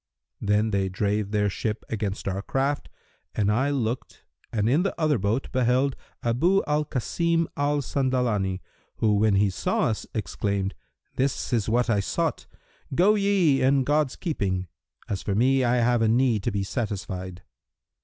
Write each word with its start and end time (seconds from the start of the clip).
Then 0.41 0.71
they 0.71 0.89
drave 0.89 1.29
their 1.29 1.47
ship 1.47 1.85
against 1.87 2.27
our 2.27 2.41
craft 2.41 2.89
and 3.35 3.51
I 3.51 3.69
looked 3.69 4.23
and 4.51 4.67
in 4.67 4.81
the 4.81 4.99
other 4.99 5.19
boat 5.19 5.51
beheld 5.51 5.95
Abu 6.23 6.63
al 6.65 6.85
Kasim 6.85 7.47
al 7.55 7.83
Sandalani 7.83 8.61
who 8.95 9.13
when 9.13 9.35
he 9.35 9.51
saw 9.51 9.81
us 9.89 10.07
exclaimed 10.15 10.73
'This 11.17 11.53
is 11.53 11.69
what 11.69 11.87
I 11.87 11.99
sought: 11.99 12.47
go 12.95 13.13
ye 13.13 13.61
in 13.61 13.83
God's 13.83 14.15
keeping; 14.15 14.65
as 15.07 15.21
for 15.21 15.35
me, 15.35 15.63
I 15.63 15.75
have 15.75 16.01
a 16.01 16.07
need 16.07 16.41
to 16.45 16.51
be 16.51 16.63
satisfied!' 16.63 17.43